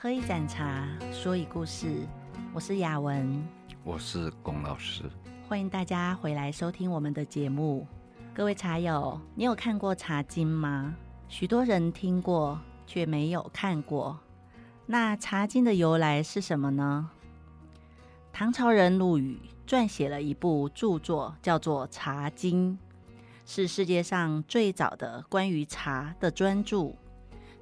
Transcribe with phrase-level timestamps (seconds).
[0.00, 2.06] 喝一盏茶，说一故事。
[2.54, 3.44] 我是雅文，
[3.82, 5.02] 我是龚老师，
[5.48, 7.84] 欢迎大家回来收听我们的节目。
[8.32, 10.94] 各位茶友，你有看过《茶经》吗？
[11.28, 14.16] 许多人听过，却没有看过。
[14.86, 17.10] 那《茶经》的由来是什么呢？
[18.32, 22.72] 唐朝人陆羽撰写了一部著作，叫做《茶经》。
[23.44, 26.92] 是世界上最早的关于茶的专著，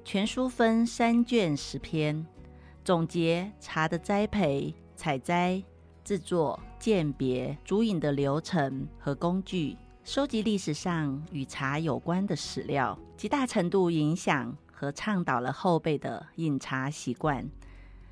[0.09, 2.25] 全书分三卷十篇，
[2.81, 5.61] 总结茶的栽培、采摘、
[6.01, 9.75] 制作、鉴别、煮饮的流程和工具，
[10.05, 17.45] 收集历史上与茶有关的史料，极大程度影响和倡导了后辈的饮茶习惯，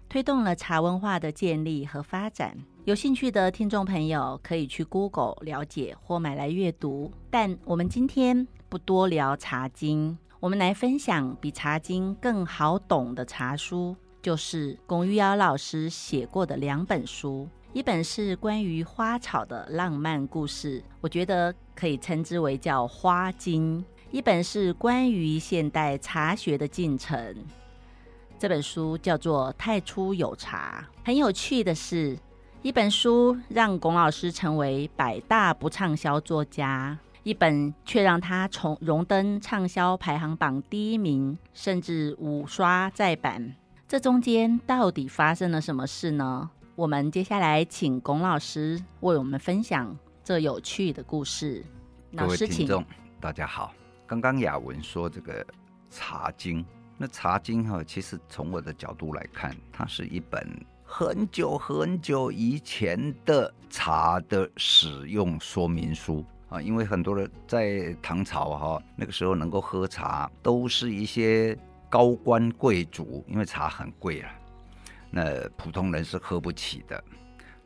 [0.09, 2.57] 推动了茶文化的建立和发展。
[2.83, 10.11] 有兴趣的听众朋友可以去 Google 了解或买来阅读，但我们今天不多聊《茶经》，
[10.45, 27.35] 我们来分享比《茶经》更好懂的茶书，就是龚玉瑶老师写过的两本书，一本是关于花草的浪漫故事，我觉得可以称之为叫《花经》；一本是关于现代茶学的进程，
[28.37, 30.87] 这本书叫做《太初有茶》。
[31.03, 32.15] 很有趣的是，
[32.61, 43.55] 一本书让龚老师成为百大不畅销作家，一本却让他从荣登畅销排行榜第一名，甚至五刷再版。
[43.87, 46.47] 这中间到底发生了什么事呢？
[46.75, 51.65] 我们接下来请龚老师为我们分享这有趣的故事。
[52.15, 52.85] 各位听众，
[53.19, 53.73] 大家好。
[54.05, 55.43] 刚刚雅文说这个
[55.89, 56.63] 《茶经》，
[56.95, 60.47] 那《茶经》哈，其实从我的角度来看，它是一本。
[60.83, 71.57] 很久很久以前的茶的使用说明书啊，因为很多人在唐朝哈，那个时候能够喝茶，都是一些
[71.89, 74.31] 高官贵族，因为茶很贵啊，
[75.09, 77.03] 那普通人是喝不起的。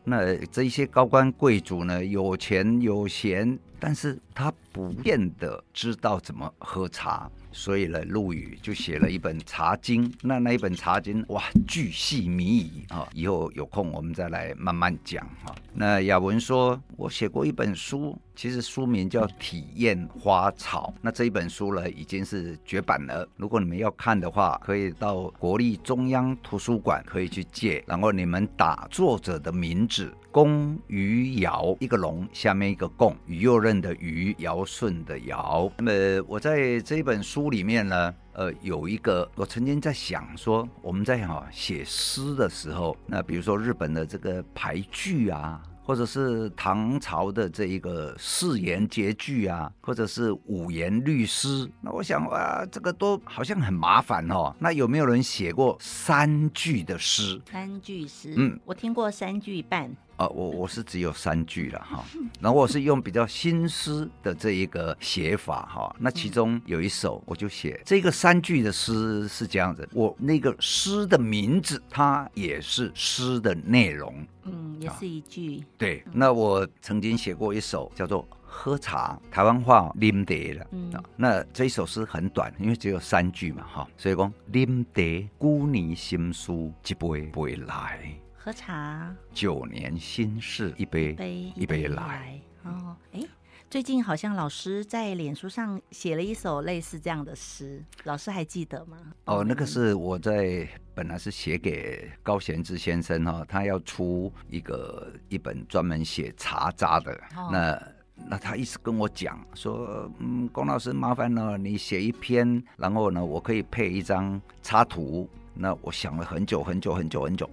[0.03, 7.29] 那这些高官贵族呢，有钱有闲，但是他不见得知道怎么喝茶。
[7.51, 13.09] 所以呢，陆羽就写了一本《茶经》，那那一本《茶经》哇，巨细靡遗啊！
[13.11, 15.55] 以后有空我们再来慢慢讲哈。
[15.73, 20.93] 那雅文说，我写过一本书，其实书名叫《体验花草》。
[21.01, 23.27] 那这一本书呢，已经是绝版了。
[23.35, 27.83] 如果你们要看的话，可以到国立中央图书馆可以去借。
[27.87, 35.71] 然后你们打作者的名字，龚于尧，一个龙下面一个贡，于右任的于，尧舜的尧。
[35.79, 37.39] 那么我在这本书。
[37.39, 54.53] 书里面呢，呃，有一个我曾经在想说，我们在哈写诗的时候，那比如说日本的这个俳句啊，或者是唐朝的这一个四言绝句啊，或者是五言律诗，那我想哇，这个都好像很麻烦哦。
[54.59, 57.41] 那有没有人写过三句的诗？
[57.49, 59.89] 三句诗，嗯，我听过三句半。
[60.19, 62.03] 啊，我我是只有三句了哈，
[62.41, 74.13] 然后我是用比较新诗的这一个写法哈，那其中有一首我就写这个三句的诗是这样子，我那个诗的名字它也是诗的内容，
[74.43, 75.63] 嗯，也是一句。
[75.77, 88.13] 对，那我曾经写过一首叫做《喝茶》，台湾话啉茶了，嗯，那这一首诗很短，因为只有三句嘛哈，所以讲啉茶，旧年心事一杯杯来。
[88.41, 92.39] 喝茶，九年心事一杯一杯，一杯来。
[92.63, 93.21] 哦，哎，
[93.69, 98.97] 最近好像老师在脸书上写了一首类似这样的诗，老师还记得吗？
[99.25, 107.11] 哦，那个是我在本来是写给高贤志先生哈，他要出一个一本专门写茶渣的。
[107.35, 107.83] 哦、那
[108.15, 115.29] 那他一直跟我讲说，嗯，龚老师麻烦了，你写一篇，然后呢，我可以配一张插图。
[115.53, 117.49] 那我想了很久很久很久很久。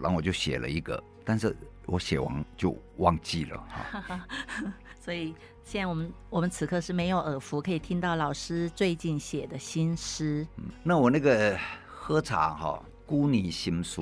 [0.00, 1.56] 然后我就写了一个，但是
[1.86, 4.26] 我写完就忘记了哈。
[5.00, 5.34] 所以
[5.64, 10.46] 现在我们我们此刻是没有耳福可以听到老师最近写的新诗。
[10.56, 14.00] 嗯，那我那个喝茶哈，旧年心事。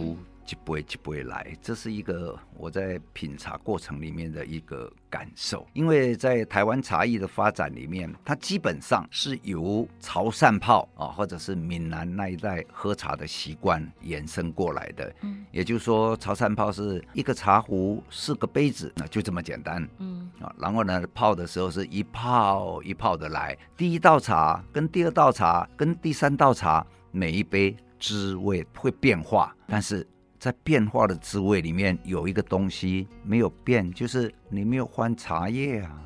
[0.50, 5.64] 一杯一杯来，这是一个我在品茶过程里面的一个感受。
[5.72, 15.14] 因为在台湾茶艺的发展里面，它基本上是由潮汕泡啊，或者是闽南那一带喝茶的习惯延伸过来的。
[15.22, 19.88] 嗯，也就是说，潮汕泡是一个茶壶四个杯子，那就这么简单。
[19.98, 30.04] 嗯啊，然后呢，泡的时候是一泡一泡的来，第一道茶跟第二道茶跟第三道茶，每一杯滋味会变化，但是。
[30.40, 36.02] 在变化的滋味里面，有一个东西没有变，就是你没有换茶叶啊。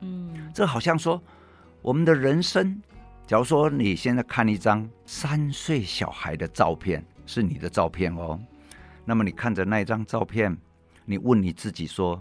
[0.00, 1.22] 嗯，这好像说
[1.82, 2.82] 我们的人生，
[3.28, 8.36] 假如说你现在看一张三岁小孩的照片，是你的照片哦。
[9.04, 10.54] 那么你看着那张照片，
[11.04, 12.20] 你问你自己说：“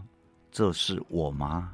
[0.52, 1.72] 这是我吗？”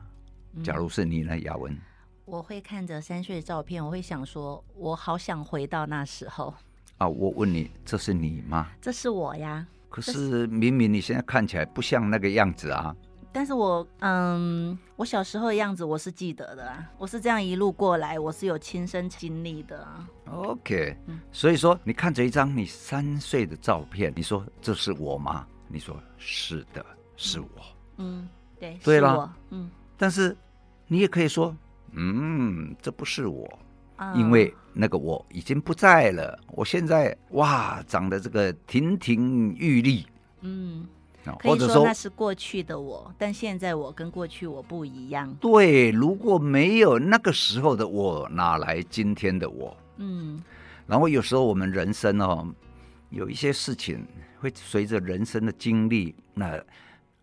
[0.64, 1.78] 假如是你呢，雅文？
[2.24, 6.54] 我会看着三岁的照片，我会想说：“我好想回到那时候。”
[6.98, 8.70] 啊，我问你，这是你吗？
[8.80, 9.68] 这是我呀。
[9.92, 12.96] 可是明明你现在看起来不像那个样子啊。
[13.34, 20.08] 但是我嗯，我小时候的样子我是记得的啊，我是这样一路过来，我是有亲身经历的啊。
[20.32, 20.98] OK，
[21.32, 25.46] 所以说你看着一张你三岁的照片，你说这是我吗？
[25.68, 26.86] 你说是的，
[27.16, 27.48] 是我。
[27.98, 28.28] 嗯，
[28.60, 29.70] 对，对了，嗯。
[29.98, 30.36] 但是
[30.88, 31.56] 你也可以说，
[31.92, 33.48] 嗯，这不是我。
[34.16, 40.06] 因为那个我已经不在了，我现在哇，长得这个亭亭玉立，
[40.42, 40.88] 嗯，
[41.44, 45.32] 或者说那是过去的我，但现在我跟过去我不一样。
[45.40, 49.76] 对，如果没有那个时候的我，哪来今天的我？
[49.98, 50.42] 嗯，
[50.88, 52.48] 然后有时候我们人生哦，
[53.10, 54.06] 有一些事情
[54.40, 56.16] 会随着人生的经历。
[56.34, 56.60] 那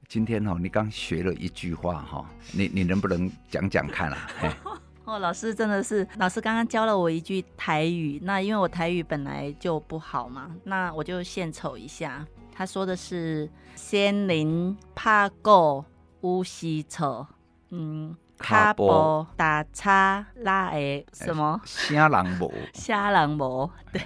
[0.07, 4.29] 今天哦，你刚学了一句话哈，你你能不能讲讲看啊？
[5.09, 8.21] 哦，老师真的是，老师刚刚教了我一句台语。
[8.23, 12.27] 那因为我台语本来就不好嘛，那我就献丑一下。
[12.55, 15.83] 他说的是“森林怕狗
[16.21, 17.27] 乌西丑”，
[17.71, 21.59] 嗯，卡波打叉拉诶什么？
[21.65, 24.03] 虾狼魔，虾狼魔，对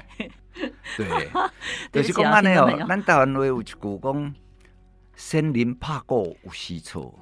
[0.97, 1.31] 对，
[1.91, 2.71] 就是讲安尼哦。
[2.87, 4.35] 咱台湾话有一句讲
[5.17, 7.13] “森林怕狗乌西丑”。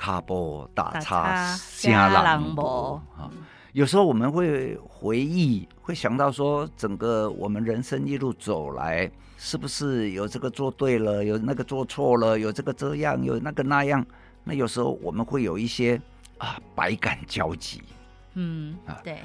[0.00, 3.28] 卡波打叉瞎狼博啊！
[3.72, 14.04] 有时候我们会回忆，会想到说，整个我们人生一路走来，是不是有这个做对了，有那个做错了，有这个这样，有那个那样？
[14.42, 16.00] 那有时候我们会有一些
[16.38, 17.82] 啊，百感交集。
[18.32, 19.18] 嗯啊，对。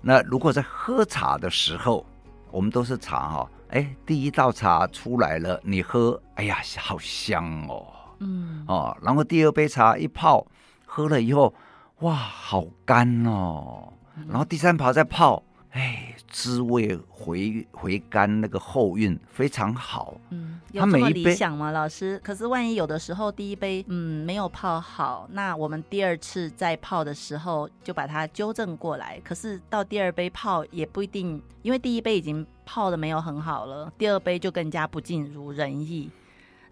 [0.00, 2.06] 那如果在喝茶的时候，
[2.50, 7.84] 我们都是茶哈，哎，第一道茶出来了，你喝，哎呀，好香哦。
[8.22, 10.46] 嗯哦，然后第二杯茶一泡，
[10.86, 11.52] 喝了以后，
[12.00, 13.92] 哇，好干哦。
[14.16, 20.20] 嗯、然后第三泡再泡，哎，滋味回回甘，那个后韵非常好。
[20.30, 22.20] 嗯，有这么理想吗，老师？
[22.22, 29.18] 可是万一有的时候第一杯嗯没有泡好，那我们第二次再泡的时候就把它纠正过来。
[29.24, 36.10] 可是到第二杯泡也不一定，因为第一杯已经泡的没有很好了，第二杯就更加不尽如人意。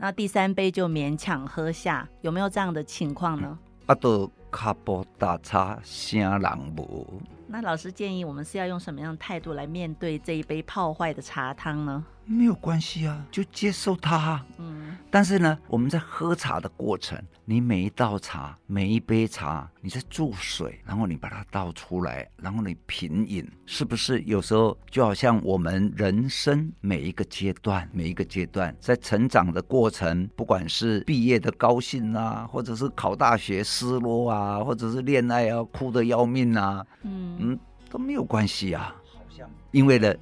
[0.03, 3.59] 那第三杯就勉强喝下，有没有这样的情况呢？
[3.85, 7.21] 啊，都卡波打叉声人无。
[7.47, 12.03] 那老师建议我们是要用什么样的态度来面对这一杯泡坏的茶汤呢？
[12.25, 14.45] 没有关系啊，就接受它。
[14.59, 37.59] 嗯，但是呢，我们在喝茶的过程，你每一道茶，每一杯茶，你在注水，然后你把它倒出来，然后你品饮，是不是有时候就好像我们人生每一个阶段，每一个阶段在成长的过程，不管是毕业的高兴啊，或者是考大学失落啊，或者是恋爱啊哭得要命啊，嗯嗯，
[37.91, 40.15] 都没有关系啊，好像因为呢。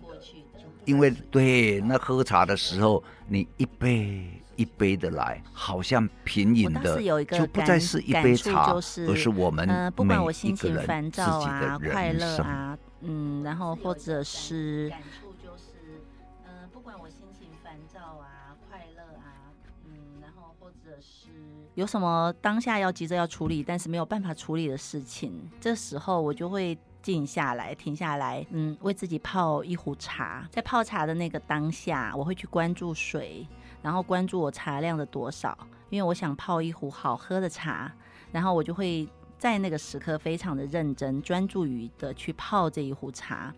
[0.88, 4.26] 因为对，那喝茶的时候，你一杯
[4.56, 16.01] 一杯的来，好像品饮的就不再是一杯茶，就是、而是我们呃，不管我心情烦躁啊、快乐啊，嗯，然后或者是感触就是，
[16.46, 19.53] 呃，不管我心情烦躁啊、快乐啊，
[19.84, 21.29] 嗯，然后或者是
[21.74, 26.79] 有什么当下要急着要处理，但是没有办法处理的事情，这时候我就会。
[27.08, 30.46] 静下来，停下来，嗯，为自己泡一壶茶。
[30.53, 33.48] 在泡茶的那个当下，我会去关注水，
[33.81, 35.56] 然后关注我茶量的多少，
[35.88, 37.91] 因为我想泡一壶好喝的茶。
[38.31, 43.55] 然后我就会在那个时刻非常的认真、专注于的去泡这一壶茶。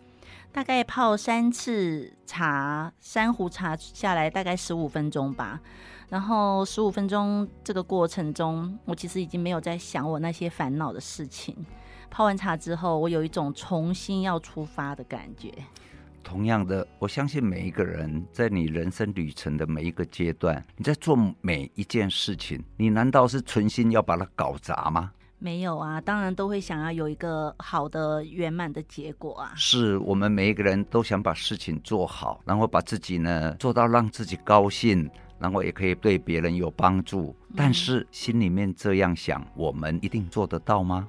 [0.53, 5.59] 大概泡三次茶，三壶茶下来大概十五分钟吧。
[6.07, 11.53] 然后十五分钟这个过程中，我其实已经没有在想我那些烦恼的事情。
[12.11, 15.49] 泡完茶之后，我有一种重新要出发的感觉。
[16.21, 25.11] 同样的，我相信每一个人在你人生旅程的每一个阶段，你在做每一件事情，你难道是存心要把它搞砸吗？
[25.39, 29.53] 没有啊，当然都会想要有一个好的圆满的结果啊。
[29.55, 37.33] 是我们每一个人都想把事情做好，然后把自己呢做到让自己高兴，然后也可以对别人有帮助。
[37.47, 37.53] 嗯。
[37.55, 41.07] 但是心里面这样想，我们一定做得到吗？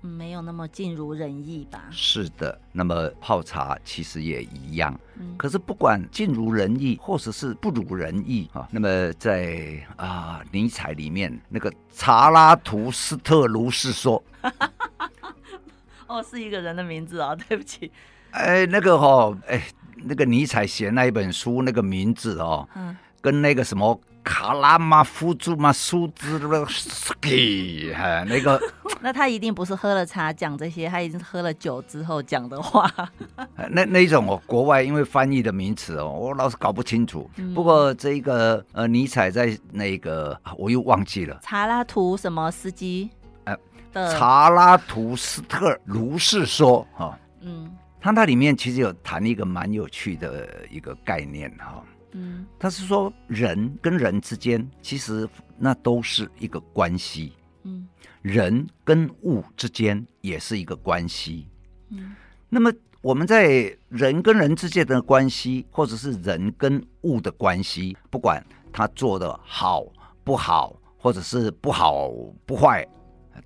[0.00, 1.84] 没有那么尽如人意吧？
[1.90, 4.98] 是的，那么泡茶其实也一样。
[5.18, 14.22] 嗯，可是不管尽如人意，或者是不如人意啊，那么在啊尼采里面那个查拉图斯特如是说，
[16.06, 17.90] 哦，是一个人的名字啊，对不起。
[18.30, 19.62] 哎，那个哈、哦，哎。
[20.02, 24.00] 那个尼采写那一本书那个名字哦，嗯，跟那个什么。
[24.22, 28.60] 卡拉马夫助马苏兹的斯基，哈，那个，
[29.00, 32.90] 那他一定不是喝了茶讲这些，他已经喝了酒之后讲的话。
[33.70, 37.30] 那那一种哦，国外因为翻译的名词哦，我老是搞不清楚。
[37.36, 41.38] 嗯、不过这个呃，尼采在那个我又忘记了。
[41.42, 43.10] 查拉图什么斯基？
[43.44, 43.56] 呃，
[43.92, 47.06] 查拉图斯特如是说哈。
[47.06, 51.82] 哦、嗯，他那里面其实有谈一个蛮有趣的一个概念哈。
[52.12, 57.88] 嗯，他是说人跟人之间其实那都是一个关系，嗯，
[58.22, 61.46] 人跟物之间也是一个关系，
[61.90, 62.16] 嗯，
[62.48, 69.84] 那么我们在人跟人之间的关系，或者是人跟物的关系，不管他做的好
[70.24, 72.10] 不好，或者是不好
[72.44, 72.86] 不坏，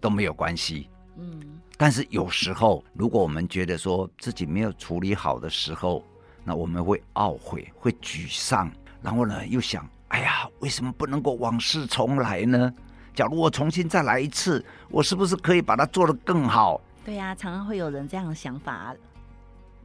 [0.00, 6.04] 都没有关系，嗯，但是有时候如果我们觉得说自己没有处理好的时候，
[6.44, 8.70] 那我们会懊悔，会沮丧，
[9.02, 12.72] 然后呢，又想，哎呀，为什么不能够往事重来呢？
[13.14, 16.80] 假如我重新再来一次，我是不是可以把它做得更好？
[17.04, 18.94] 对呀、啊，常常会有人这样的想法。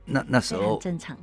[0.05, 1.15] 那那时候正常。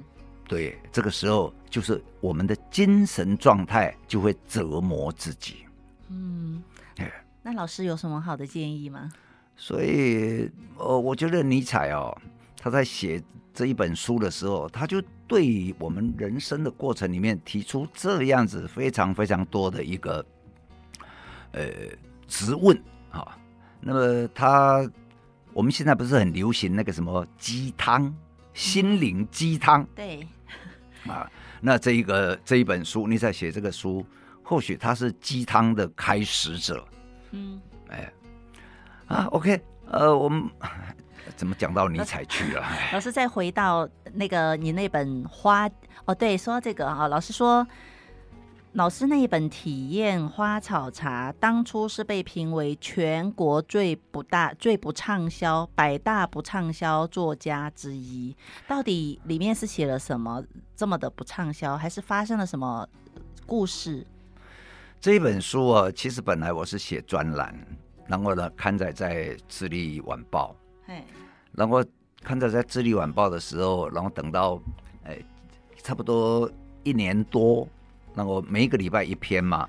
[0.49, 5.67] 对，这个时候就是我们的精神状态就会折磨自己。
[6.09, 6.63] 嗯，
[6.99, 7.13] 哎，
[7.43, 9.11] 那老师有什么好的建议吗？
[9.57, 12.17] 所以，呃，我觉得尼采哦，
[12.67, 13.23] 他在写
[13.55, 15.01] 这一本书的时候，他就。
[15.29, 20.25] 对我们人生的过程里面提出这样子非常非常多的一个
[21.51, 21.69] 呃
[22.29, 22.81] 质问
[23.11, 23.37] 啊，
[23.81, 24.89] 那么他
[25.53, 28.15] 我们现在不是很流行那个什么鸡汤，
[28.55, 29.85] 心灵鸡汤？
[29.97, 30.25] 对
[31.09, 31.29] 啊，
[31.61, 34.07] 那这一个这一本书，你在写这个书，
[34.45, 36.87] 或许他是鸡汤的开始者。
[37.33, 38.13] 嗯，哎，
[39.09, 40.49] 啊，OK，呃，我们。
[41.37, 42.67] 怎么讲到尼采去 了？
[42.93, 45.69] 老师再回到那个你那本花
[46.07, 47.67] 哦，对，说到这个啊，老师说，
[48.73, 58.35] 老师那一本体验花草茶，当初是被评为全国最不大、最不畅销百大不畅销作家之一。
[58.67, 60.43] 到底里面是写了什么
[60.75, 62.89] 这么的不畅销，还是发生了什么
[63.47, 64.07] 故事？
[65.01, 67.55] 这一本书啊，其实本来我是写专栏，
[68.07, 70.57] 然后呢，刊载在《智利晚报》。
[71.57, 71.83] 嘿，然后
[72.23, 74.61] 看到在《智利晚报》的时候，然后等到，
[75.05, 75.19] 哎，
[75.83, 76.51] 差不多
[76.83, 77.67] 一年多，
[78.15, 79.69] 然后每一个礼拜一篇嘛，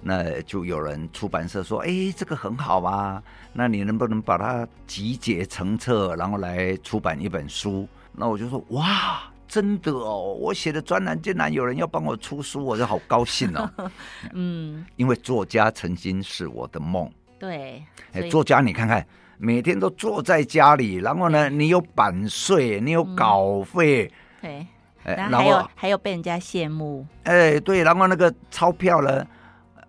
[0.00, 7.86] 那就有人出版社说，哎，这个很好啊，那你能不能把它集结成册，然后来出版一本书？
[8.12, 13.70] 那我就说，哇，真的哦，我写的专栏竟然有人要帮我出书，我就好高兴哦。
[14.32, 17.10] 嗯，因为作家曾经是我的梦。
[17.38, 19.06] 对，哎，作家，你看看。
[19.38, 24.66] 每天都坐在家里，然后呢，你有版税，你有稿费，对，
[25.04, 29.26] 然后还有还有被人家羡慕，哎，对，然后那个钞票呢，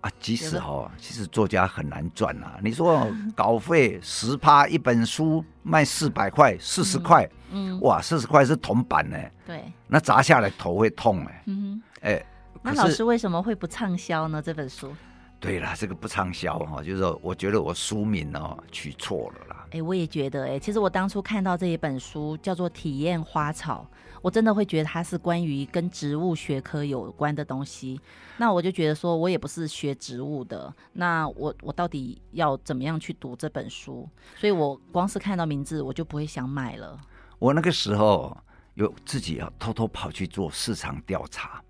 [0.01, 2.57] 啊，即使哦，其实作家很难赚啊。
[2.61, 12.23] 你说 稿费十趴一本书卖四百块，四十块，嗯，哇，四十块是铜板呢，对，那砸下来头会痛哎，嗯，哎，
[12.61, 14.41] 那老师为什么会不畅销呢？
[14.41, 14.93] 这本书？
[15.39, 19.67] 对啦，这个不畅销哈，就是说，我觉得我书名哦取错了啦。
[19.71, 23.87] 哎，我也觉得哎，其实我当初看到这一本书叫做《体验花草》，
[24.23, 28.01] 我真的会觉得它是关于跟植物学科有关的东西。
[28.37, 34.09] 那我就觉得说，我也不是学植物的，那我我到底要怎么样去读这本书？
[34.37, 36.99] 所以我光是看到名字，我就不会想买了。
[37.37, 38.35] 我那个时候
[38.73, 41.61] 有自己要偷偷跑去做市场调查，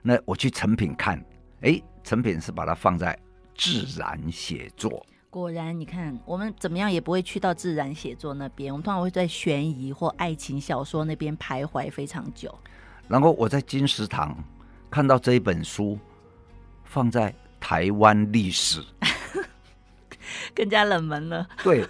[0.00, 1.22] 那我去成品看，
[1.60, 1.82] 哎。
[2.04, 3.18] 成品是把它放在
[3.56, 5.04] 自然写作。
[5.30, 12.56] 果然，你看我们怎么样也不会去到自然写作那边，我们通常会在悬疑或爱情小说那边徘徊非常久。
[13.08, 14.36] 然后我在金石堂
[14.88, 15.98] 看到这一本书
[16.84, 18.80] 放在台湾历史，
[20.54, 21.48] 更加冷门了。
[21.64, 21.84] 对，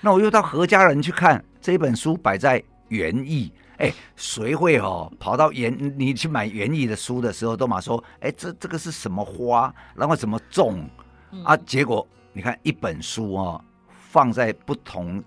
[0.00, 3.52] 那我又到何家人去看这一本书摆在园艺。
[3.78, 5.94] 哎，谁会哦跑到园？
[5.96, 9.72] 你去买园艺的书的时候，都嘛说，哎，这这个是什么花？
[9.94, 10.88] 然后怎么种？
[11.30, 13.64] 嗯、啊，结果你看一本书哦，
[14.10, 15.22] 放在不同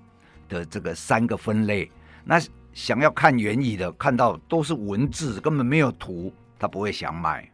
[0.49, 1.89] 的这个三个分类，
[2.25, 2.41] 那
[2.73, 7.49] 想要看园艺的，看到都是文字，根本没有图，他不会想买。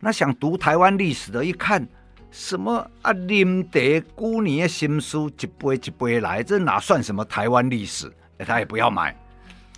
[0.00, 1.86] 那想读台湾历史的，一看
[2.30, 3.80] 什么啊，林德
[4.14, 8.12] 古年的新书一杯一杯来，这哪算什么台湾历史？
[8.38, 9.16] 哎，他也不要买。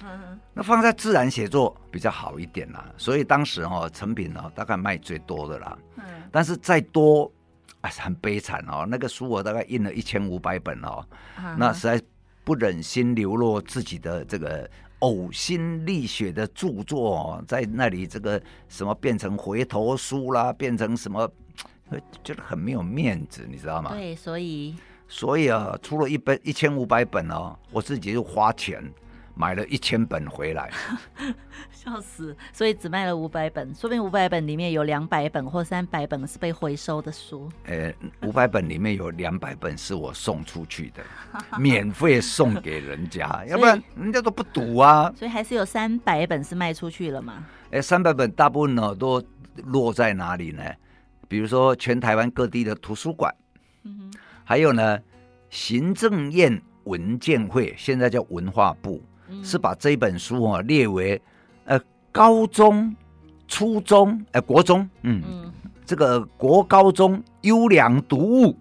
[0.04, 5.78] 嗯，那放在自然写作比较好一点啦，所以当时哦，成品哦大概卖最多的啦。
[5.96, 7.30] 嗯，但是再多，
[7.80, 8.86] 哎，很悲惨哦。
[8.88, 11.04] 那个书我大概印了一千五百本哦，
[11.38, 12.00] 嗯、那实在
[12.44, 21.28] 不忍心流落自己的这个呕心沥血的著作，哦在那里这个什么变成回头书啦，变成什么，
[22.22, 23.90] 觉得很没有面子，你知道吗？
[23.90, 24.76] 对，所以
[25.08, 28.80] 所以啊，出了一本一千五百本哦，我自己就花钱。
[29.38, 30.68] 买了一千本回来，
[31.70, 32.36] 笑死！
[32.52, 37.48] 所以只卖了五百本，说不定五百本里面有两百本或三百本是被回收的书。
[37.66, 41.04] 呃，五百本里面有两百本是我送出去的，
[41.56, 45.12] 免费送给人家， 要不然人家都不读啊。
[45.16, 47.46] 所以还是有三百本是卖出去了嘛？
[47.70, 49.22] 哎，三百本大部分呢都
[49.66, 50.64] 落在哪里呢？
[51.28, 53.32] 比如说全台湾各地的图书馆，
[53.84, 54.98] 嗯，还有呢
[55.48, 59.00] 行政院文件会，现在叫文化部。
[59.42, 61.20] 是把这本书啊列为
[61.64, 61.80] 呃
[62.10, 62.94] 高中、
[63.46, 65.52] 初中、呃国中，嗯，嗯
[65.84, 68.56] 这个国高中优良读物。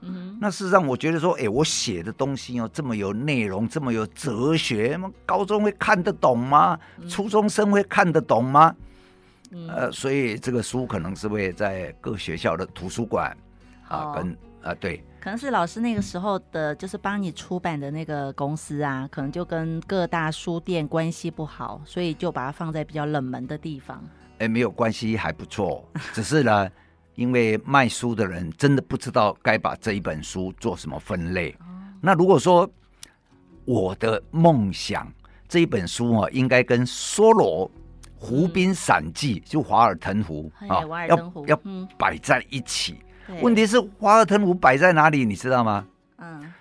[0.00, 6.78] 嗯，那事实上我觉得说，哎，我写的东西哦这么有内容，这么有哲学，高中会看得懂吗？
[7.08, 8.74] 初中生会看得懂吗？
[9.50, 13.36] 嗯、呃，所以这个书可能是会在各学校的图书馆
[13.88, 14.36] 啊跟。
[14.66, 24.02] 啊，对，可能是老师那个时候的，就是帮你出版的那个公司啊，可能就跟各大书店关系不好，所以就把它放在比较冷门的地方。
[24.38, 25.88] 哎，没有关系，还不错。
[26.12, 26.68] 只是呢，
[27.14, 31.52] 因为卖书的人真的不知道该把这一本书做什么分类。
[31.60, 31.66] 哦、
[32.00, 32.68] 那如果说
[33.64, 35.10] 我的梦想
[35.48, 37.70] 这一本书啊，应该跟梭罗
[38.18, 41.60] 《湖滨散记》就华尔腾湖啊，要要
[41.96, 42.96] 摆在一起。
[43.42, 45.86] 问题是《华尔腾湖》摆在哪里，你知道吗？
[46.18, 46.52] 嗯，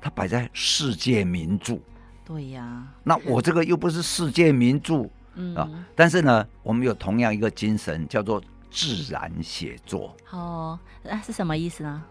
[0.00, 1.78] 它摆在世界名著。
[2.24, 2.86] 对呀。
[3.02, 5.68] 那我这个又不是世界名著，嗯啊。
[5.96, 10.14] 但是呢，我们有同样一个精神，叫做自然写作。
[10.30, 12.02] 哦，那是什么意思呢？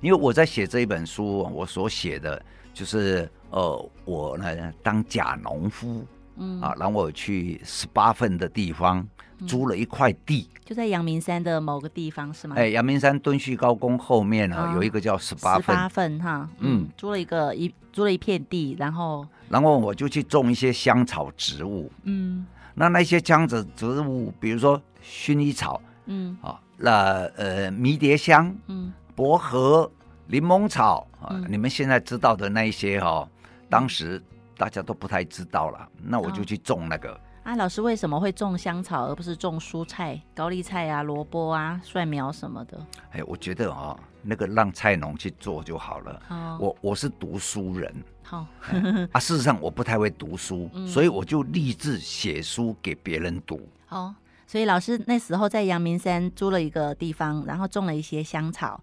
[0.00, 6.06] 因为我在写这一本书，我所写的就是呃，我呢当假农夫，
[6.36, 9.06] 嗯啊，然后我去十八份的地方。
[9.46, 12.56] 租了一块地，就在阳明山的某个地方，是吗？
[12.56, 29.90] 哎，阳明山敦叙高工后面呢，哦、有一个叫十八份，十八份哈，嗯，租了一个一租了一片地，然后然后我就去种一些香草植物，嗯，那那些香草植物，比如说薰衣草，嗯，啊，那呃迷迭香，嗯，薄荷、
[30.26, 33.28] 柠檬草啊，嗯、你们现在知道的那一些哈、哦，
[33.68, 34.22] 当时
[34.56, 37.12] 大家都不太知道了，那我就去种那个。
[37.12, 42.78] 哦啊，老师为什么会种香草，而不是种蔬菜、高丽菜啊、萝卜啊、蒜苗什么的？
[43.10, 46.22] 哎，我觉得啊、哦，那个让菜农去做就好了。
[46.28, 53.60] 哦、我我是读书人，好、哦、啊，事实上我不太会读书， 嗯、所以我就立志写书给别人读。
[53.88, 54.14] 哦，
[54.46, 58.80] 所以老师那时候在阳明山租了一个地方，然后种了一些香草，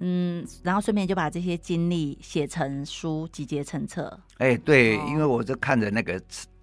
[0.00, 4.18] 嗯，然后顺便就把这些经历写成书，集结成册。
[4.38, 6.20] 哎，对，哦、因为我就看着那个。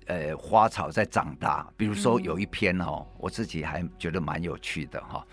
[0.07, 5.23] 呃，花草在长大，比如说有一篇哦，嗯、我自己还觉得蛮有趣的哈、哦，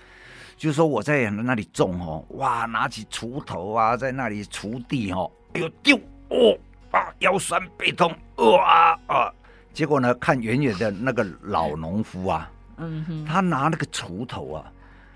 [0.57, 5.97] 就是说我在那里种哦，哇，拿起锄头啊，在那里锄地哦，哎呦丢
[6.29, 6.59] 哦
[6.91, 9.33] 啊，腰酸背痛，哇啊，
[9.73, 14.73] 结果呢，看远远的那个老农夫啊，嗯哼，他拿那个锄头啊，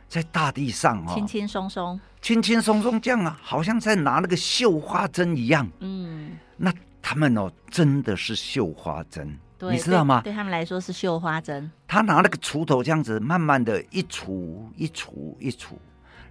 [0.09, 9.37] 在大地上哦，轻轻松松，轻轻松松这样啊，好像在拿那个绣花针一样，嗯，那他们哦，真的是绣花针。
[9.59, 10.21] 对你知道吗？
[10.23, 11.71] 对，对他们来说是绣花针。
[11.87, 15.73] 他拿那个锄头这样子，慢慢的一锄一锄一锄，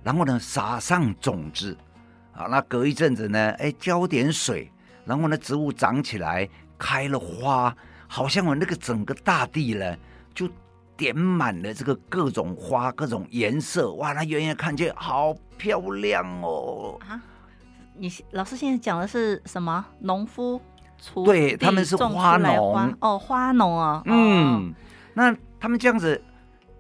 [0.02, 1.78] 然后呢撒上种子，
[2.32, 4.72] 啊，那隔一阵子呢，哎浇点水，
[5.04, 7.76] 然后呢植物长起来开了花，
[8.08, 9.98] 好像我那个整个大地呢
[10.34, 10.50] 就
[10.96, 16.98] 点满了这个各种花各种颜色，哇，那远远看见好漂亮哦。
[17.08, 17.22] 啊，
[17.94, 19.86] 你老师现在讲的是什么？
[20.00, 20.62] 农夫？
[21.24, 22.96] 对，他们是花农。
[23.00, 24.74] 哦，花农啊，嗯，
[25.14, 26.22] 那他们这样子，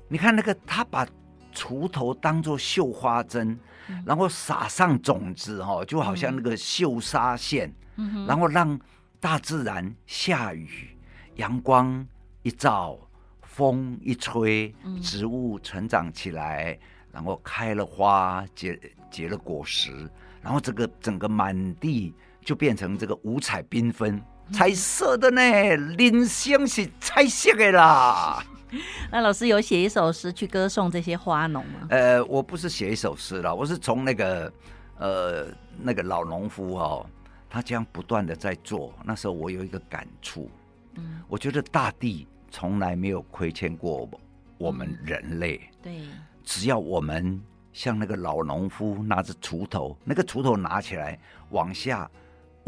[0.07, 1.07] 你看那个他把
[1.53, 8.79] 锄头当做绣花针，嗯、然后撒上种子哦，就好像那个绣纱线，嗯、然后让
[9.19, 10.97] 大自然下雨，
[11.35, 12.05] 阳光
[12.43, 12.97] 一照，
[13.41, 16.79] 风一吹，植物成长起来，嗯、
[17.13, 20.09] 然后开了花，结结了果实，
[20.41, 22.13] 然后这个整个满地。
[22.47, 24.21] 就变成这个五彩缤纷、
[24.53, 28.41] 彩色的呢，林香是彩色的啦。
[29.11, 31.87] 那老师有写一首诗去歌颂这些花农吗？
[31.89, 34.53] 呃，我不是写一首诗啦，我是从那个
[34.97, 37.05] 呃那个老农夫哦，
[37.49, 38.93] 他这样不断的在做。
[39.03, 40.49] 那时候我有一个感触，
[40.95, 44.09] 嗯，我觉得大地从来没有亏欠过
[44.57, 45.59] 我们人类。
[45.63, 45.99] 嗯、对，
[46.45, 47.41] 只要我们
[47.73, 52.09] 像那个老农夫拿着锄头，那个锄头拿起来往下。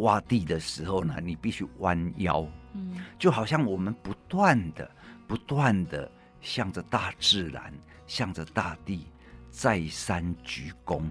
[0.01, 4.89] 挖地的时候呢，你必须弯腰，嗯，就好像我们不断的、
[5.27, 6.09] 不断的
[6.41, 7.73] 向着大自然、
[8.07, 9.07] 向着大地
[9.49, 11.03] 再三鞠躬，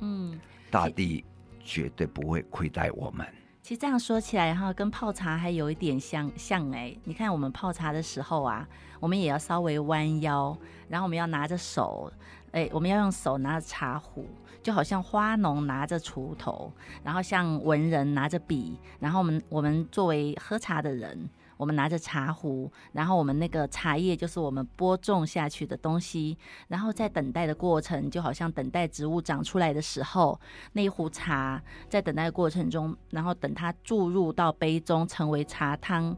[0.00, 0.38] 嗯，
[0.70, 1.24] 大地
[1.64, 3.26] 绝对不会亏待我们。
[3.62, 8.68] 其实这样说起来哈，跟泡茶还有一点像像哎，你看我们泡茶的时候啊，
[9.00, 10.56] 我们也要稍微弯腰，
[10.88, 12.12] 然后我们要拿着手，
[12.52, 14.24] 哎，我们要用手拿着茶壶。
[14.66, 16.72] 就好像花农拿着锄头，
[17.04, 30.40] 然后像文人拿着笔，然后我们我们作为喝茶的人，我们拿着茶壶，然后我们那个茶叶就是我们播种下去的东西，然后在等待的过程，就好像等待植物长出来的时候，
[30.72, 36.16] 那一壶茶在等待的过程中，然后等它注入到杯中成为茶汤，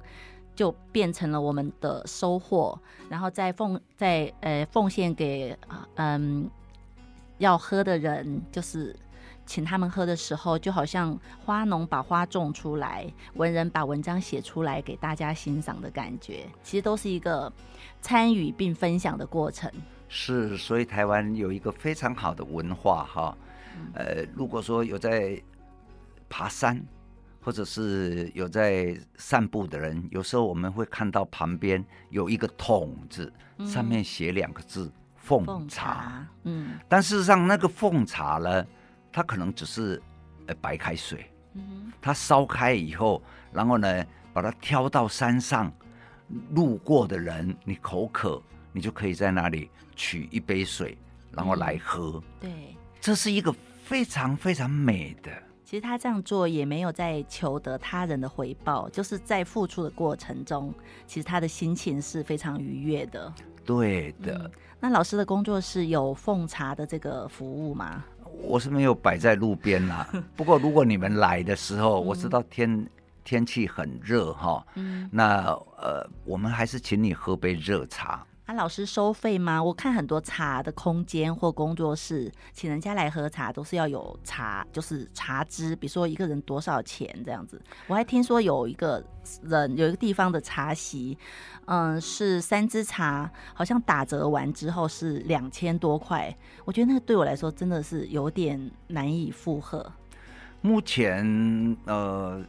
[0.54, 2.80] 就变成了我们的收获，
[3.10, 5.54] 然后再奉再呃奉献给
[5.96, 6.50] 嗯。
[7.38, 8.94] 要喝的人，就是
[9.46, 17.50] 请他们喝的时候，就好像花农把花种出来，文人把文章写出来给大家欣赏的感觉，其实都是一个
[18.00, 19.70] 参与并分享的过程。
[20.08, 23.36] 是，所以台湾有一个非常好的文化哈，
[23.94, 25.40] 呃，如果说有在
[26.28, 26.82] 爬山，
[27.40, 33.32] 或者是有在散步的人，有时候我们会看到旁边有一个桶子，
[33.64, 34.90] 上面写两个字。
[35.28, 38.66] 奉茶，奉茶，嗯，但事实上那个奉茶呢，
[39.12, 40.00] 它可能只是
[40.46, 45.70] 呃白开水，嗯，它烧开以后，然后呢把它挑到山上，
[46.54, 50.96] 路过的人你口渴，你就可以在那里取一杯水，
[51.30, 55.30] 然后来喝，嗯，对，这是一个非常非常美的。
[55.64, 60.72] 其实他这样做也没有在求得他人的回报，就是在付出的过程中，
[61.06, 63.30] 其实他的心情是非常愉悦的。
[63.66, 64.34] 对的。
[64.34, 68.04] 嗯那老师的工作室有奉茶的这个服务吗？
[68.42, 70.08] 我是没有摆在路边啦。
[70.36, 72.88] 不过如果你们来的时候，我知道天
[73.24, 75.46] 天气很热哈，嗯，那
[75.78, 78.24] 呃，我们还是请你喝杯热茶。
[78.48, 79.62] 啊，老师收费吗？
[79.62, 87.60] 我看很多茶的空间或工作室，请人家来喝茶都是要有茶，就是茶资，比如说一个人多少钱这样子。
[87.86, 89.04] 我还听说有一个
[89.42, 91.18] 人有一个地方的茶席，
[91.66, 96.34] 嗯，是三支茶，好像打折完之后是两千多块。
[96.64, 99.92] 我觉得那个对我来说真的是有点难以负荷。
[100.62, 102.42] 目前呃，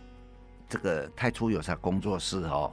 [0.69, 2.71] 这个太初有茶工作室哦。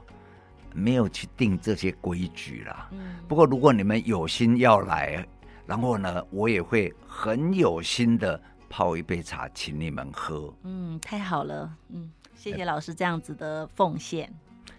[0.76, 2.88] 没有去定这些规矩啦。
[2.92, 3.16] 嗯。
[3.26, 5.26] 不过如果你们有心要来，
[5.66, 10.52] 然后呢，我也会很有心的泡一杯茶请你们喝。
[10.62, 11.68] 嗯，太好了。
[11.88, 14.32] 嗯，谢谢老师这样子的奉献。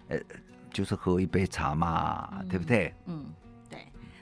[0.08, 0.18] 呃，
[0.70, 2.94] 就是喝一杯茶嘛，嗯、对不对？
[3.04, 3.26] 嗯，
[3.68, 3.78] 对。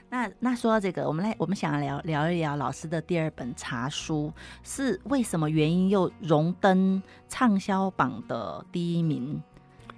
[0.09, 9.41] 那那说到这个，我们来，我们想要聊聊一聊老师的第二本茶书是为什么原因又荣登畅销榜的第一名？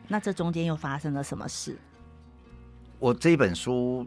[0.09, 1.77] 那这中间又发生了什么事？
[2.99, 4.05] 我这本书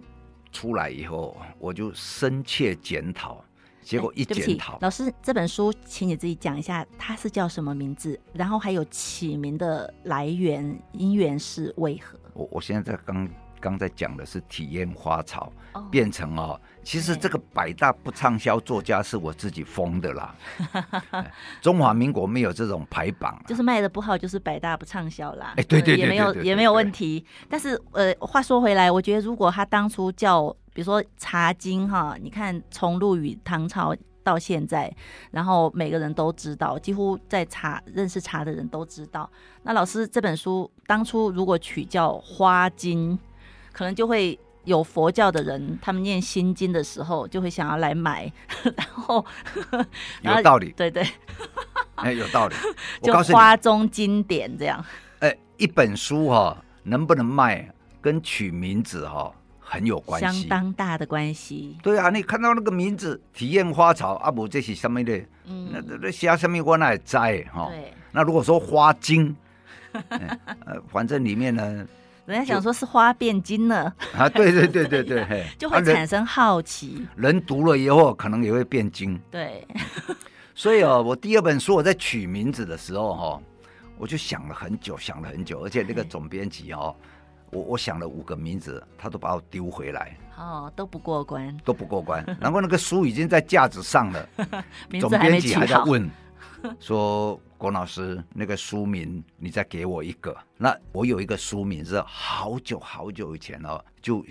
[0.52, 3.42] 出来以后，我就深切检讨，
[3.80, 8.20] 结果一检讨，老师这本书，请你自己讲一下，它是叫什么名字？
[8.34, 12.18] 然后还有起名的来源，因缘是为何？
[12.34, 13.26] 我我现在在刚。
[13.62, 20.34] 刚才讲的是体验花草，oh, 变成哦，其实这个百大不畅销作家是我自己封的啦。
[21.62, 25.54] 中华民国没有这种排榜，啊，就是卖的不好，就是百大不畅销啦。
[25.56, 27.24] 哎，对对对，也没有也没有问题。
[27.48, 33.94] 但是呃，话说回来，我觉得如果他当初叫，比如说《茶经》哈，你看从陆羽唐朝
[34.24, 34.92] 到现在，
[35.30, 39.30] 然后每个人都知道，几乎在茶认识茶的人都知道。
[39.62, 43.16] 那老师这本书当初如果取叫《花经》。
[43.72, 48.30] 可能就会有佛教的人，他们念心经的时候，就会想要来买，
[48.76, 49.24] 然后，
[50.20, 51.02] 有道理，对对，
[51.96, 52.54] 哎、欸，有道理，
[53.02, 54.84] 就花中经典这样。
[55.18, 57.68] 哎、欸，一本书哈、哦，能不能卖，
[58.00, 61.76] 跟取名字哈、哦、很有关系，相当大的关系。
[61.82, 65.20] 对啊，你看到那个名字“体验花草”，啊不，这是什么的？
[65.46, 67.68] 嗯，那那写什么我哪摘哈？
[67.70, 67.92] 对。
[68.12, 69.34] 那如果说花经，
[69.92, 71.84] 欸、 呃，反正里面呢。
[72.24, 74.28] 人家想说是花变金了啊！
[74.28, 77.34] 对对对对对， 就会产生好奇、啊人。
[77.34, 79.20] 人读了以后，可能也会变金。
[79.30, 79.66] 对，
[80.54, 83.42] 所以哦，我第二本书我在取名字的时候哈、哦，
[83.98, 86.94] 我就想了很久，想了很久，而且那个总编辑哦，
[87.50, 90.16] 我我想了五个名字，他都把我丢回来。
[90.38, 92.24] 哦，都不过关，都不过关。
[92.40, 94.28] 然后那个书已经在架子上了。
[95.00, 96.08] 总编辑还在问
[96.80, 97.40] 说。
[97.62, 100.36] 郭老师，那个书名你再给我一个。
[100.56, 104.26] 那我有一个书名是好久好久以前哦，就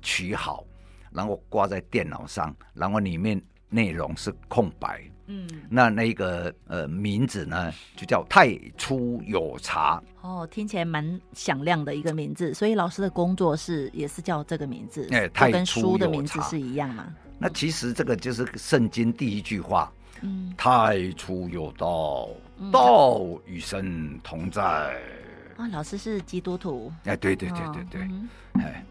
[0.00, 0.64] 取好，
[1.12, 3.38] 然后挂在电脑上，然后里面
[3.68, 5.02] 内容是空白。
[5.26, 10.02] 嗯，那那个呃名字呢，就叫太初有茶。
[10.22, 12.54] 哦，听起来蛮响亮的一个名字。
[12.54, 17.14] 所以老师的工作室也是叫这个名字，哎，太跟初有茶书的名字是一样吗？
[17.38, 19.92] 那其实这个就是圣经第一句话。
[20.22, 22.28] 嗯，太初有道，
[22.72, 24.62] 道与神同在。
[24.62, 26.92] 啊、哦，老师是基督徒。
[27.04, 28.84] 哎，对对对对对，哦、哎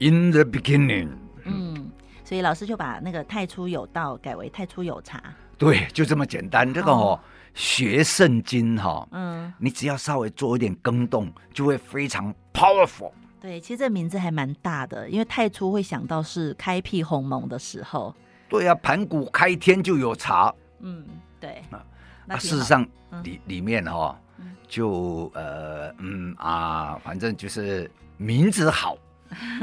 [0.00, 1.10] ，In the beginning。
[1.44, 1.90] 嗯，
[2.24, 5.22] 所以老师就把那个太初有道改为太初有茶。
[5.56, 6.72] 对，就这么简单。
[6.72, 7.20] 这个哦，哦
[7.54, 13.10] 学圣经哈、哦，嗯，你只要稍微做一点更动，就会非常 powerful。
[13.40, 18.14] 对，其实这名字还蛮大的，因为太初会想到是开辟鸿蒙的时候。
[18.48, 20.52] 对啊，盘古开天就有茶。
[20.80, 21.04] 嗯，
[21.40, 21.62] 对。
[21.70, 21.84] 啊，
[22.26, 22.82] 那事实上
[23.22, 24.18] 里、嗯、里面哈、哦，
[24.66, 28.96] 就呃嗯啊，反正就是名字好，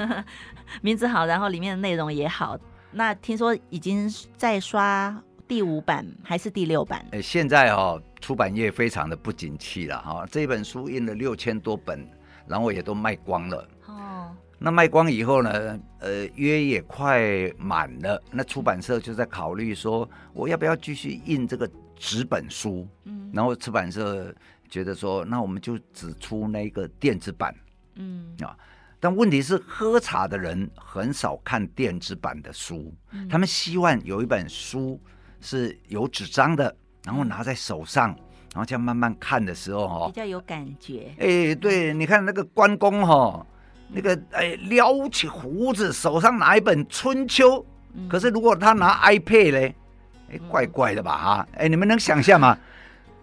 [0.81, 2.57] 名字好，然后里面的内容也好。
[2.91, 5.15] 那听说已经在刷
[5.47, 7.05] 第五版还是第六版？
[7.11, 12.07] 呃，现在哈、哦、出版业非常的不景气了哈，这本书印了六千多本，
[12.47, 13.67] 然后也都卖光了。
[14.65, 14.67] 哦。
[14.67, 15.79] 那卖光以后呢？
[15.99, 17.21] 呃，约也快
[17.57, 18.19] 满了。
[18.31, 22.87] 那出版社就在考虑说，我要不要继续印这个纸本书？
[23.03, 24.33] 嗯，然后出版社
[24.67, 27.55] 觉得说，那我们就只出那个电子版。
[27.95, 28.57] 嗯啊，
[28.99, 34.99] 但问题是，喝茶的人很少看电子版的书，嗯，他们希望有一本书
[35.41, 41.15] 是有纸张的，然后拿在手上，然后这样慢慢看的时候，哈，比较有感觉。
[41.19, 43.45] 哎，对，你看那个关公，哈。
[43.87, 47.59] 那个哎，撩起胡子，手上拿一本《春秋》，
[47.93, 49.73] 嗯，可是如果他拿 iPad 呢，
[50.31, 51.17] 哎，怪怪的吧？
[51.17, 52.57] 哈，哎，你们能想象吗？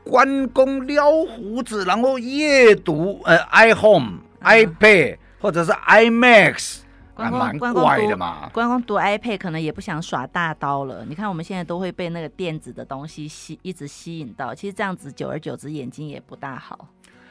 [0.04, 6.78] 关公撩胡子，然后阅读呃 iHome、iPad 或者是 iMac，
[7.14, 8.48] 还蛮怪的嘛。
[8.52, 11.04] 关公读 iPad 可能也不想耍大刀了。
[11.08, 14.54] 你看我们现在都会被那个电子的东西吸，一直吸引到。
[14.54, 16.88] 其实这样子久而久之，眼睛也不大好。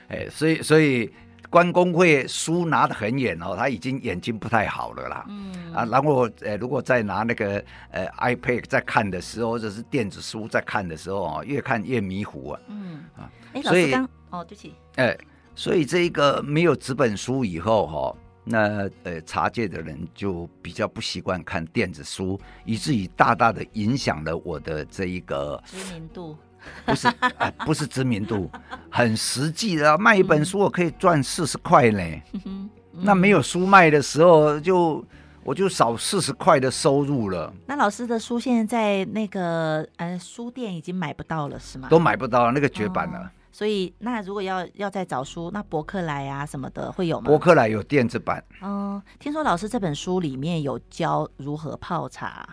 [0.10, 1.12] 哎，所以所以。
[1.52, 5.26] 关公会书拿得很远哦，他已经眼睛不太好了啦。
[5.28, 7.62] 嗯啊，然后呃，如果再拿那个
[7.92, 12.60] 呃 iPad 在看的时候，或者是电子书在看的时候哦，越看越迷糊啊。
[12.70, 14.74] 嗯啊，哎，老师刚哦，对不起。
[14.96, 15.18] 哎，
[15.54, 26.38] 所以这一个没有纸本书以后哈、哦，那呃茶界的人就比较不习惯看电子书，以至于大大的影响了我的这一个知名度。
[26.86, 28.50] 不是，啊， 不是知名度，
[28.90, 32.02] 很实际的，卖一本书我可以赚四十块呢。
[32.46, 32.70] 嗯。
[32.94, 35.06] 那没有书卖的时候就，就
[35.44, 37.52] 我就少四十块的收入了。
[37.66, 41.88] 那老师的书现在在那个呃书店已经买不到了，是吗？
[41.90, 43.20] 都买不到了，那个绝版了。
[43.20, 43.30] 哦。
[43.54, 47.26] 所以那如果要要再找书，那博客来啊什么的会有吗？
[47.26, 48.44] 博客来有电子版。
[48.62, 52.48] 哦，听说老师这本书里面有教如何泡茶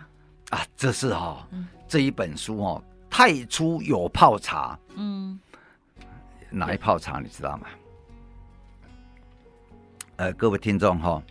[0.49, 0.65] 啊？
[0.75, 2.83] 这是哈、哦嗯，这一本书哦。
[3.09, 5.39] 太初有泡茶，嗯，
[6.49, 7.67] 哪一泡茶你知道吗？
[10.17, 11.23] 呃，各位听众哈，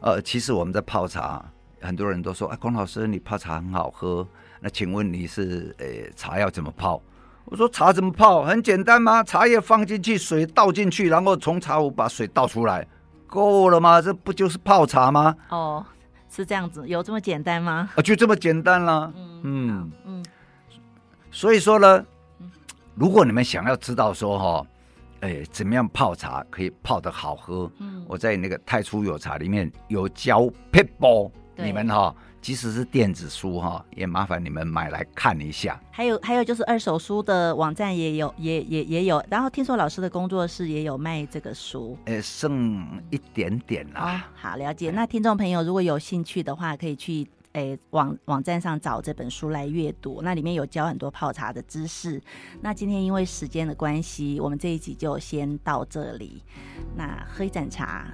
[0.00, 1.44] 呃，其实我们在泡茶，
[1.80, 4.26] 很多人都说，哎，龚老师你泡茶很好喝，
[4.60, 7.00] 那请问你是呃茶要怎么泡？
[7.44, 8.42] 我说茶怎么泡？
[8.42, 9.22] 很简单吗？
[9.22, 12.86] 茶叶放进去，水倒进去，然后从茶壶把水倒出来，
[13.26, 14.02] 够了吗？
[14.02, 15.36] 这不就是泡茶吗？
[15.50, 15.86] 哦，
[16.28, 17.88] 是这样子，有这么简单吗？
[17.94, 19.12] 啊，就这么简单啦。
[19.14, 19.92] 嗯嗯。
[20.04, 20.24] 嗯
[21.36, 22.02] 所以说呢，
[22.94, 24.66] 如果你们想要知道说哈，
[25.20, 35.78] 哎，怎么样泡茶可以泡得好喝，嗯，我在那个太初有茶里面有教 people，你们哈，即使是电子书哈，也麻烦你们买来看一下。
[35.90, 39.22] 还有还有就是二手书的网站也有，也也也有。
[39.28, 44.00] 然后听说老师的工作室也有卖这个书，呃，剩一点点啦。
[44.00, 44.08] 哦，
[44.40, 44.90] 好，了解。
[44.90, 47.28] 那听众朋友如果有兴趣的话，可以去。
[47.56, 52.20] 诶，网网站上找这本书来阅读，那里面有教很多泡茶的知识。
[52.60, 56.42] 那今天因为时间的关系，我们这一集就先到这里。
[56.94, 58.06] 那喝一盏茶，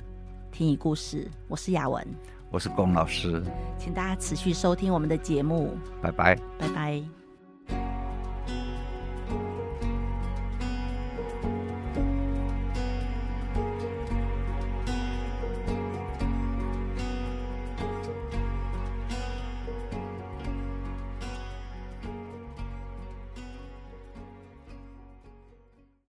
[0.53, 1.29] 听一故事。
[1.49, 2.07] 我是雅文，
[2.53, 3.43] 我是龚老师，
[3.77, 5.77] 请大家持续收听我们的节目。
[6.01, 7.22] 拜拜，拜拜。